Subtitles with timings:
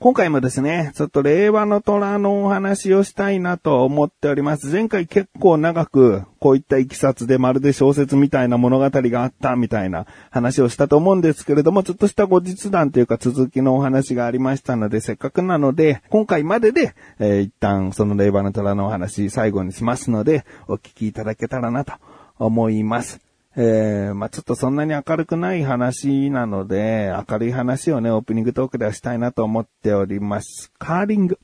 [0.00, 4.68] 今回もですね、ちょっと令和の虎のお話をしたいなと思っております。
[4.68, 21.94] 前回結構長く、こういったいきさつでまるで小説みたいな物語があったみたいな話をしたと思うんですけれども、ちょっとした後日談というか続きのお話がありましたので、せっかくなので、今回までで、えー、一旦その令和の虎のお話最後にしますので、お聞きいただけたらなと
[22.38, 23.27] 思います。
[23.60, 30.70] えー、まあ、ちょっとそんなに明るくない話なので、明るい話をね、オープニングトークではしたいなと思っております。
[30.78, 31.40] カーリング。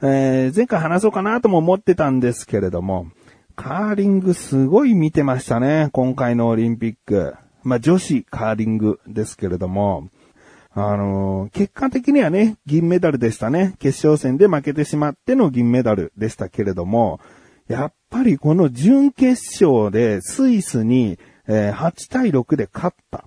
[0.00, 3.08] えー、前回話そうかなとも思ってたんですけれども、
[3.54, 7.34] カーリングすごい見てましたね、今回のオリンピック。
[7.64, 10.08] まあ、女子カーリングですけれども、
[10.70, 13.74] あのー、結果的にはね、銀メダルでしたね。
[13.78, 17.20] 決勝戦で負けてしまっての銀メダルでしたけれども、
[17.68, 23.24] やっぱりこの準決勝でスイスにえー、8対6で勝った。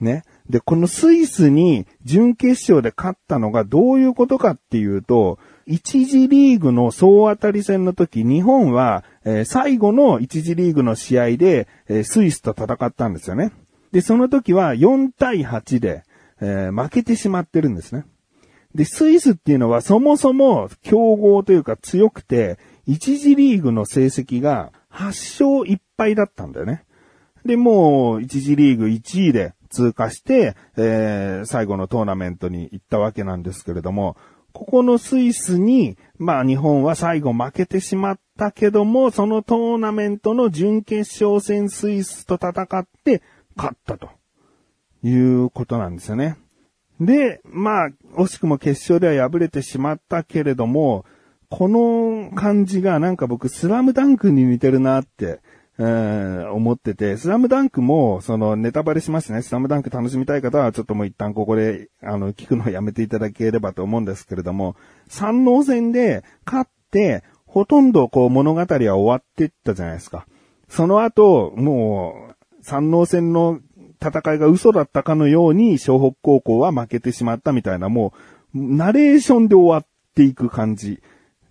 [0.00, 0.24] ね。
[0.48, 13.52] で、このスイスに準決勝で勝ったのがどういうことかっていうと、一次リーグの総当たり戦の時、日本は、えー、最後の一次リーグの試合で、えー、スイスと戦ったんですよね。
[13.92, 16.04] で、その時は4対8で、
[16.40, 18.04] え、負けてしまってるんですね。
[18.74, 26.84] で、スイスっていうのはそもそも強豪というか強くて、一次リーグの成績が8勝1敗だったんだよね。
[27.44, 34.16] で、もう、一次リーグ1位で通過して、えー、最後のトーナメントに行ったわけなんですけれども、
[34.52, 43.22] ここのスイスに、まあ日本は最後負けてしまったけども、そのトーナメントの準決勝戦スイスと戦って
[43.56, 44.10] 勝ったと
[45.02, 46.36] いうことなんですよね。
[47.00, 51.04] で、まあ、惜しくも決勝では敗れてしまったけれども、
[51.48, 55.40] この感じがなんか僕スラムダンクに似てるなって
[55.82, 59.40] えー、思ってて、スラムダンクも、その、ネタバレしますね。
[59.40, 64.76] スラムダンク楽しみたい方は、ちょっともう一旦ここで、あの、聞くのをやめていただければと思うんですけれども、
[65.08, 70.26] 三能戦で勝って、ほとんどこう物語は終わっていったじゃないですか。
[70.68, 73.60] その後、もう、三能戦の
[74.02, 78.12] 戦いが嘘だったかのように、湘北高校は負けてしまったみたいな、も
[78.54, 81.00] う、ナレーションで終わっていく感じ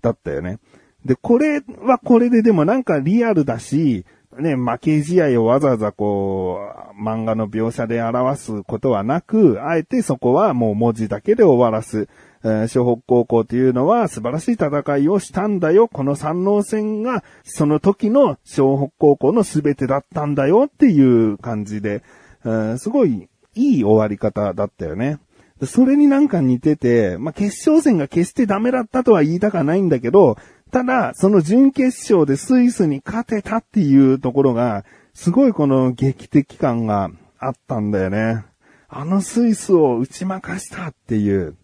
[0.03, 0.59] だったよね。
[1.03, 4.05] で、これはこれででもなんかリアルだし、
[4.37, 6.59] ね、負け試合をわざわざこ
[6.95, 12.07] う、漫画の描写で表すことはなく、あえてそこはもう文字だけで終わらす。
[12.43, 15.87] えー、北高校というのは素晴らしい戦いをしたんだよ。
[15.87, 22.01] この三能戦がその時の湘北高校の全てだったんだよっていう感じで、
[22.45, 25.19] えー、すごいいい終わり方だったよね。
[25.65, 30.37] それになんか似てて、まあ、決勝戦が決してダメだったとは言いたかないんだけど、
[30.71, 37.09] ただ、その準決勝でスイスに勝てたっていうところが、すごいこの劇的感が
[37.39, 38.45] あったんだよね。
[38.87, 41.55] あのスイスを打ち負かしたっていう。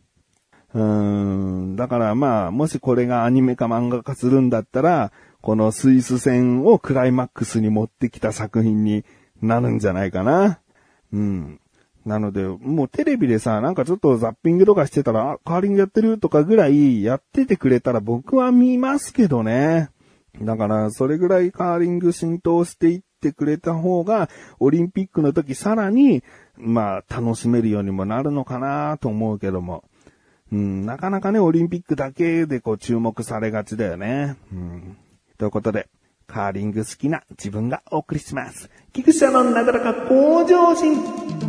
[0.73, 0.83] うー
[1.73, 1.75] ん。
[1.75, 5.11] だからまあ、もしこれがアニメか漫画化するんだったら、
[5.41, 9.05] このスイス戦をクライマックスに持ってきた作品に
[9.41, 10.59] なるんじゃないかな。
[11.13, 11.59] うん。
[12.05, 19.89] なので、もうテレビでさ、なんかちょっとザッピングとかしてたら、あ、カーリングやってるとかぐらいやっててくれたら僕は見ますけどね。
[20.39, 24.29] だから、それぐらいカーリング浸透していってくれた方が、
[24.59, 26.23] オリンピックの時さらに、
[26.57, 29.83] まあ、楽しめるようにもなるのかなと思うけども。
[30.51, 34.35] うん、なかなかね、オリンピックだけでこう注目されがちだよね。
[34.53, 34.97] うん。
[35.37, 35.89] ということで、
[36.27, 38.69] カーリング好きな自分がお送りします。
[38.93, 41.44] 菊池のなだらか向上心。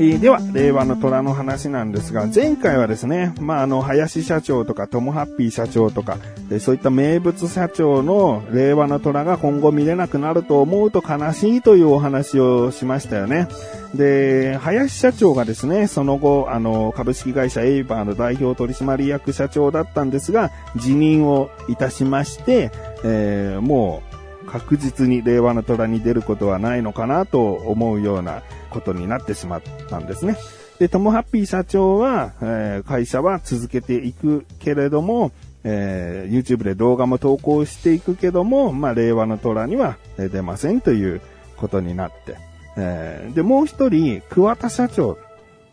[0.00, 6.18] え、では、令和の虎の話なんですが、前回はですね、まあ、あの、林社長とか、トムハッピー社長とか、
[6.48, 13.48] でそういった名物社長の令和の虎が今後見れなくなると思うと悲しいというお話をしましたよね。
[13.92, 22.70] で、林社長がですね、その後、あの、株式会社エイバーの代表取締役社長だったんですが、辞任をいたしまして、
[23.02, 24.07] えー、もう、
[24.50, 30.36] 確実に令和の虎に出ることはないのかなと思うようなことになってしまったんですね。
[30.78, 35.32] で、トモハッピー社長は、えー、会社は続けていくけれども、
[35.64, 41.20] えー、YouTube で動画も投稿していくけども、まあ、令和の虎には出ませんという
[41.56, 42.36] ことになって、
[42.76, 45.18] えー、で、もう一人、桑田社長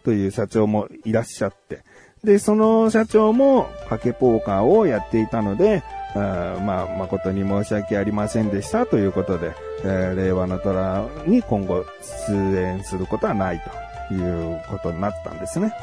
[0.03, 1.83] という社長もいらっしゃって、
[2.25, 5.83] で、その社長も賭けポーカーをやっていたので、
[6.15, 11.85] あまあ、誠に申し訳ありませんでしたということで、えー、令和の虎に今後
[12.27, 13.61] 出演することはない
[14.09, 15.73] ということになったんですね。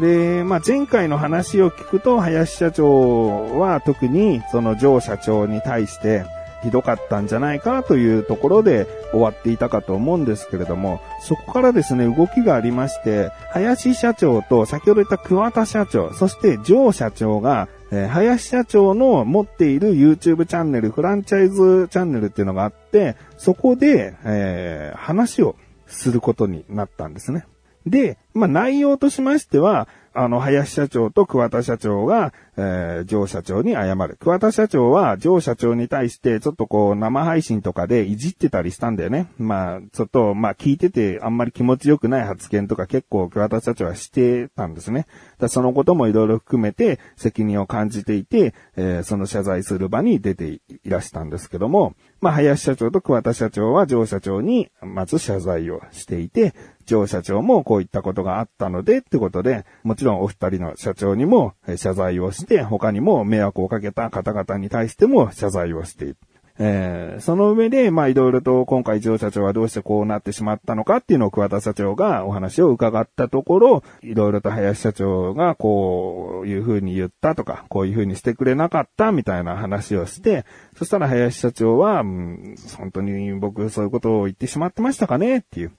[0.00, 6.24] で、まあ、前回の話を聞くと、林社長は特にその上社長に対して
[6.62, 25.56] ひどかったんじゃないかなというところで終わっていたかと思うんですけれども、そこからですね、動きがありまして、林社長と先ほど言った桑田社長、そして上社長がえー、林社長の持っている YouTube チャンネル、フランチャイズチャンネルっていうのがあって、そこで、えー、話を
[25.86, 27.44] することになったんですね。
[27.86, 34.18] で、まあ、内容としましては、あの、林社長と桑田社長が、えー、上社長に謝る。
[34.20, 39.28] 桑田社長は上社長に対して、ちょっとこう、生配信とかでいじってたりしたんだよね。
[39.38, 45.06] まあ、ちょっと、まあ、聞いててあんまり気持ちよくない発言とか結構桑田社長はしてたんですね。
[45.38, 56.54] だそのこともいろいろ含めて責任を感じていて、えー、その謝罪する場に出ていらしたんですけども、まあ、林社長と桑田社長は上社長にまず謝罪をしていて、
[56.86, 66.16] 上社長もこういったことがあったのでってことで、もちろんお二人の社長にも謝罪をして、他にも迷惑をかけた方々に対しても謝罪をしている。
[66.58, 80.44] えー、その上で、まあいろいろと今回上社長はどうしてこうなってしまったのかっていうのを桑田社長がお話を伺ったところ、いろいろと林社長がこういう風に言ったとか、こういう風にしてくれなかったみたいな話をして、
[80.76, 85.72] そしたら林社長は、うん、本当に僕そういうことを言ってしまってましたかねっていう。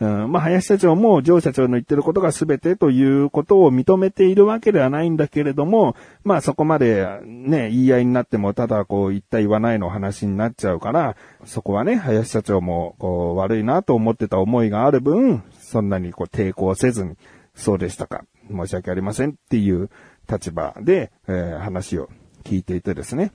[0.00, 17.16] うん、まあ、林社長も上社長の言ってることが全てということを認めているわけではないんだけれども、まあ、そこまでね、言い合いになっても、ただこう言った言わないの話になっちゃうから、そこはね、林社長もこう悪いなと思ってた思いがある分、そんなにこう抵抗せずに、
[17.54, 19.90] そうでしたか、申し訳ありませんっていう
[20.30, 22.08] 立場で、えー、話を
[22.44, 23.32] 聞いていてですね。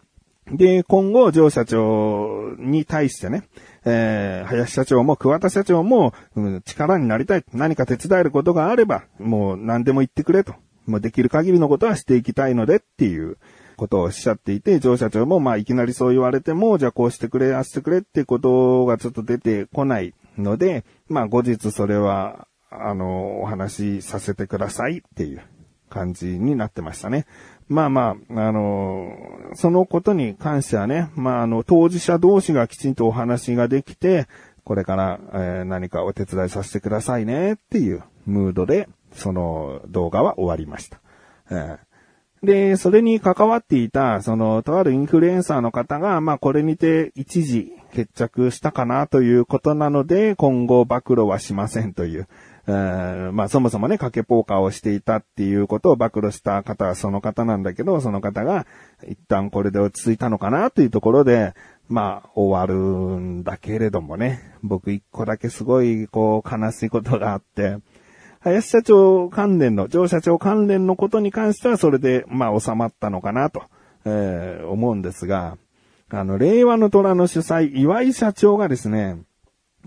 [0.51, 3.43] で、今後、上社長に対してね、
[3.85, 7.45] えー、林社長も桑田社長も、うん、力になりたい。
[7.53, 10.55] 何か手伝えることがあれば、もう何でも言ってくれと。
[10.85, 13.37] もうできる限りのことはしていきたいのでっていう
[13.77, 25.41] ことをおっしゃっていて、上社長もまあいきなりそう言われても、じゃあこうしてくれ、あしてくれってことがちょっと出てこないので、まあ後日それは、あの、お話しさせてくださいっていう
[25.93, 27.27] 感じになってましたね。
[27.69, 29.15] まあまあ、あの、
[29.53, 34.27] そのことに関してはね、まああの、当事者同士がきちんとお話ができて、
[34.63, 40.99] これから、えー、何かお手伝いさせてくださいねっていうムードで、その動画は終わりました。
[41.51, 52.27] えー、で、それに関わっていた、その、とあるインフルエンサーの方が、まあこれにて一時決着したかなということなので、今後暴露はしませんという、
[52.65, 58.65] えまあそもそもね、賭けポーカーをしていたっていうことを暴露した方はその方なんだけど、その方が
[59.07, 61.53] 一旦これで落ち着いたのかなというところで、
[61.89, 62.75] まあ終わる
[63.19, 67.77] んだけれどもね、僕一個だけすごいこう悲しいことがあって、
[68.39, 73.63] 林社長関連の、上社長関連のことに関してはそれでまあ収まったのかなと、
[74.05, 75.57] えー、思うんですが、
[76.09, 79.17] あの、令和の虎の主催、岩井社長がですね、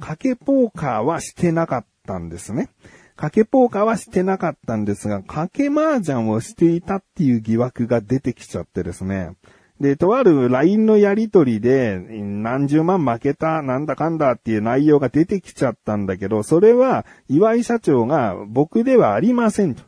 [0.00, 2.70] 賭けポーカーはしてなかったんですね。
[3.17, 9.32] 賭けポーカーはしてなかったんですが、賭け麻雀をしていたっていう疑惑が出てきちゃってですね。
[9.81, 19.82] で、とある LINE のやりとりで、何十万負けた、なんだかんだっていう内容が出てきちゃったんだけど、それは、岩井社長が僕ではありませんと。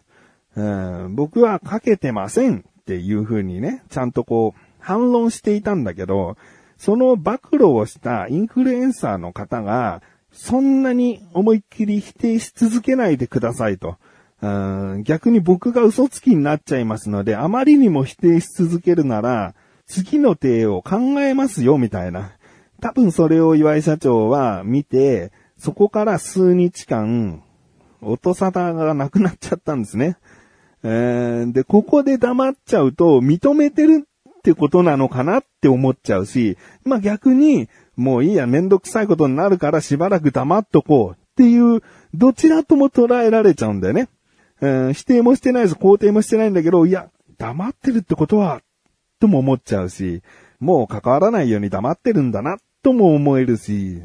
[0.57, 0.63] う
[1.09, 6.37] ん、僕はかけてませんっていう風にね、ちゃんとこう、反論していたんだけど、
[6.77, 13.97] その暴露をしたインフルエンサーの方が、そんなに思いっきり否定し続けないでくださいと。
[15.05, 19.55] 逆に僕が嘘つきになっちゃいますので、あまりにも否定し続けるなら、
[19.87, 22.33] 次の手を考えますよ、みたいな。
[22.81, 27.43] 多分それを岩井社長は見て、そこから数日間、
[28.01, 30.17] 音沙汰がなくなっちゃったんですね。
[30.85, 34.07] えー、で、ここで黙っちゃうと、認めてる
[34.39, 41.83] ってことなのかなって思っちゃうし、まあ逆に、もういいや、めんどくさいことになるからしばらく黙っとこうっていう、
[42.15, 44.09] どちらとも捉えられちゃうんだよね。
[44.61, 48.61] えー、否定もしてないし、肯定もしてないんだけど、いや、黙ってるってことは、
[49.21, 50.23] とも思っちゃうし、
[50.61, 54.03] もう関わらないように黙ってるんだな、とも思えるし、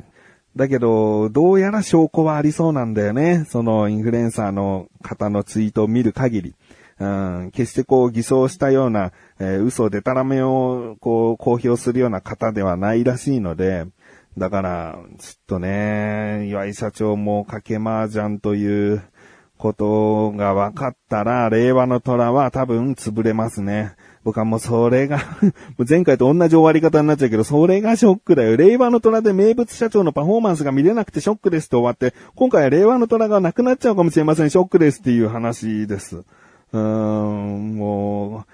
[0.55, 3.45] だけど、どうやら証拠はありそうなんだよね。
[3.49, 6.55] そのインフルエンサーの方のツイートを見る限り。
[6.99, 13.85] うん、決してこう偽装したような、えー、嘘でたらめをこう公表するような方ではないらしいので、
[14.37, 19.03] だから、ちょっとね、岩井社長も賭け麻雀という
[19.57, 23.95] ことが分かったら、令和の虎は多分潰れますね。
[24.23, 25.19] 僕はもうそれが
[25.87, 28.57] 前回と同じ終わり方になっちゃうけど、それがショックだよ。
[28.57, 34.49] 令和の虎で名物社長のパフォーマンスが見れなくてショックですと終わって、今回は令和の虎がなくなっちゃうかもしれません。
[34.49, 36.23] ショックですっていう話です。
[36.73, 38.45] うーん、も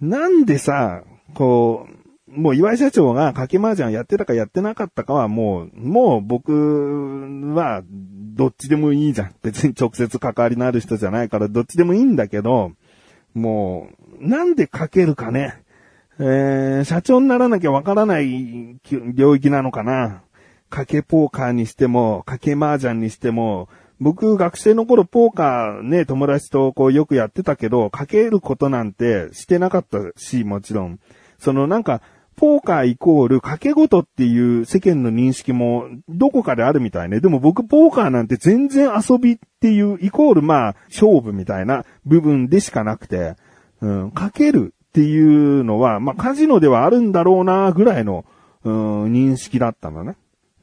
[0.00, 1.02] う、なんでさ、
[1.34, 1.86] こ
[2.28, 6.52] う、もう岩井社長が賭け麻雀やってたかやってなかったかはもう、もう僕
[7.54, 9.34] はどっちでもいいじゃん。
[9.42, 12.72] 別に直接関わりのある人じゃないからどっちでもいいんだけど、
[13.34, 13.88] も
[14.20, 15.62] う、なんでかけるかね。
[16.18, 18.78] えー、社長にならなきゃわからない
[19.14, 20.22] 領域なのかな。
[20.70, 23.68] 賭けポーカーにしても、賭け麻雀にしても、
[24.00, 31.00] 僕学生の頃ポーカーね、友達とこうよくやってたけど、かけることなんてしてなかったし、もちろん。
[31.38, 32.02] そのなんか、
[32.36, 37.20] ポーカーイコール掛け事っていう世間の認識もどこかであるみたいね。
[37.20, 43.36] でも僕ポーカーなんて全然遊びっていうイコールまあ勝負みたいな部分でしかなくて、
[43.80, 48.26] うん、かけるっていうのはまあカジノではあるんだろうなぐらいの、
[48.64, 50.16] うん、認識だったのね。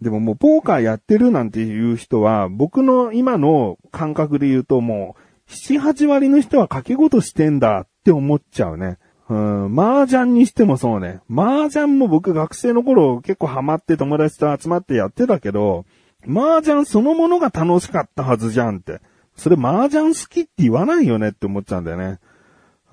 [0.04, 8.98] でももうポーカーやってるなんていう人は僕の今の感覚で言うともう7、8割の人は掛け事してんだって思っちゃうね。
[9.30, 11.22] うん、麻雀にしてもそうね。
[11.32, 15.86] 麻雀も僕学生の頃結構ハマって友達と集まってやってたけど、
[16.28, 19.02] 麻雀そのものが楽しかったはずじゃんって。
[19.36, 22.20] それ麻雀好きって言わないよねって思っちゃうんだよね。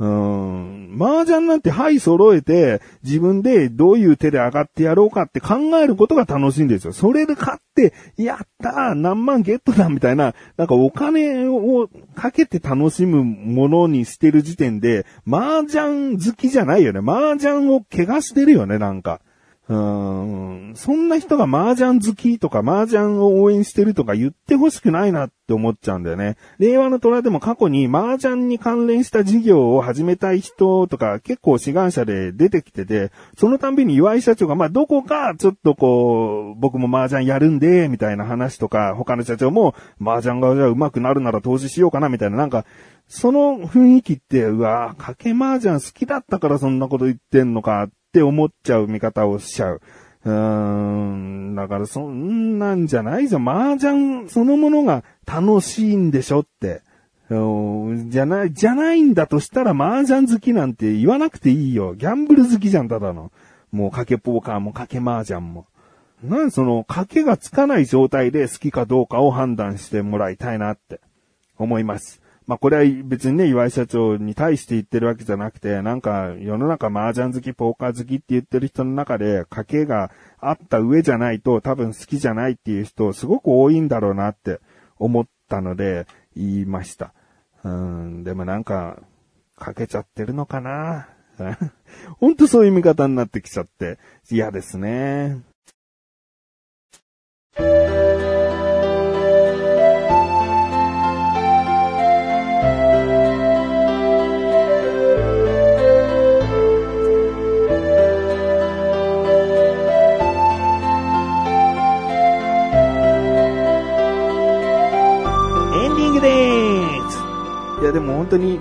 [0.01, 0.97] うん。
[0.99, 6.95] 麻雀なんてはい揃えて、自分でどういう手で上がってやろうかって考えることが楽しいんですよ。
[6.95, 17.01] それで勝って、やった何万ゲットだみたいな、なんかお金をかけて楽しむものにしてる時点で、麻雀好きじゃないよね。
[17.01, 19.21] 麻雀を怪我してるよね、なんか。
[19.71, 26.37] うん、そんな人が麻雀好きとか麻雀を応援してるとか言ってほしくないなって思っちゃうんだよね。
[26.59, 42.65] 令和の虎でも過去に麻雀に関連した事業を始めたい人とか結構志願者で出てきてて、そのたんびに岩井社長がまあどこかちょっとこう、僕も麻雀やるんで、みたいな話とか、他の社長も麻雀がじゃあ上手くなるなら投資しようかなみたいななんか、
[43.07, 49.81] その雰囲気って、うわ賭け麻雀好きだったからそんなこと言ってんのかって思っちゃう見方をしちゃう。
[50.25, 53.49] うーん、だからそんなんじゃないじゃん。
[53.49, 56.83] 麻雀そのものが楽しいんでしょって。
[57.29, 61.95] じゃない、じゃないんだとしたら麻雀好きなんて言わなくていいよ。
[61.95, 63.31] ギャンブル好きじゃん、ただの。
[63.71, 65.67] もう賭けポーカーも賭け麻雀も。
[66.25, 71.01] なんその賭けがつかない状態で好きかどうかを判断してもらいたいなって
[71.57, 72.21] 思います。
[72.47, 84.61] まあこれは別にね、岩井社長に対して言ってるわけじゃなくて、なんか世の中麻雀好き、ポーカー好きって言ってる人の中で、家計があった上じゃないと多分好きじゃないっていう人すごく多いんだろうなって
[84.99, 86.07] 思ったので
[86.37, 87.13] 言いました。
[87.63, 88.99] うん、でもなんか、
[89.57, 91.09] かけちゃってるのかな？
[92.19, 93.99] ほんとそういう見方になってきちゃって
[94.31, 95.41] 嫌ですね。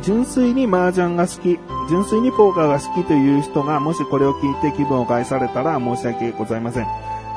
[0.02, 6.88] 純粋に麻雀が好き、純粋にポーカーが好きという人がもしこれを聞いて気分を害されたら申し訳ございません。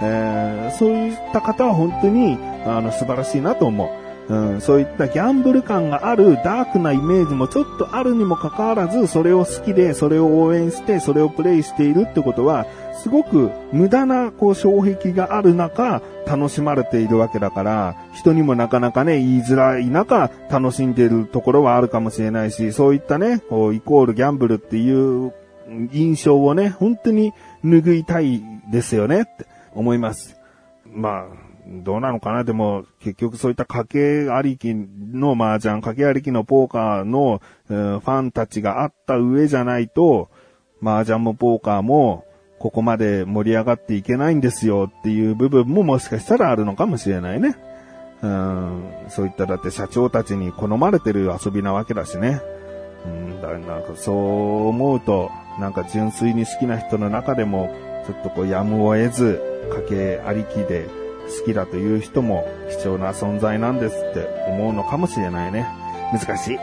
[0.03, 4.02] えー、そういった方は本当にあの素晴らしいなと思う。
[4.29, 12.67] うん、そういったギャンブル感があるダークなイメージもちょっとあるにもかかわらず、それを好きで、それを応援して、それをプレイしているってことは、
[13.03, 25.33] すごく無駄な、こう、障壁がある中、楽しまれているわけだから、人にもなかなかね、言いづらい中、楽しんでいるところはあるかもしれないし、そういったね、こう、イコールギャンブルっていう
[25.93, 27.33] 印象をね、本当に
[27.65, 30.37] 拭いたいですよねって思います。
[30.87, 32.45] まあ、どうなのかな？
[32.45, 40.29] でも、結局そういった賭けありきの麻雀、賭けありきのポーカーの、ファンたちがあった上じゃないと、
[40.83, 42.25] 麻雀もポーカーも、
[42.59, 47.57] ここまで盛り上がっていけないんですよっていう部分ももしかしたらあるのかもしれないね。
[48.23, 52.41] うん、そういっただって社長たちに好まれてる遊びなわけだしね。
[53.05, 57.69] うん、だなんかそう思うと、なんか純粋に好きな人の中でも、
[58.07, 59.41] ちょっとこうやむを得ず、
[59.89, 60.89] 家計ありきで
[61.29, 65.67] 好きだという人も貴重な存在なんですって思うのかもしれないね。
[66.13, 66.59] 難しい。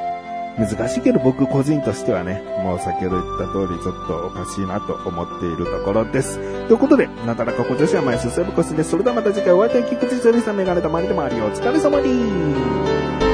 [0.57, 6.37] 難しいけど僕個人としてはね、もう先ほど言った通りちょっとおかしいなと思っているところです。
[6.67, 8.91] ということで、なだらか小女子は前進むコスです。
[8.91, 13.28] それではまた次回お会いいたい菊池処理さんメガネたまりでもありお疲れ様に